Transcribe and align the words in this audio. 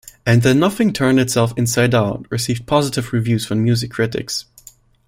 "And 0.25 0.41
Then 0.41 0.57
Nothing 0.57 0.93
Turned 0.93 1.19
Itself 1.19 1.53
Inside-Out" 1.55 2.25
received 2.31 2.65
positive 2.65 3.13
reviews 3.13 3.45
from 3.45 3.61
music 3.61 3.91
critics. 3.91 4.45